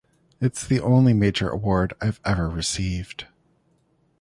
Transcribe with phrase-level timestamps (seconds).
[0.41, 3.27] It's the only major award I've ever received.